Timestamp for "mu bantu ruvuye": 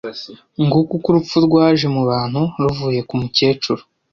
1.95-2.99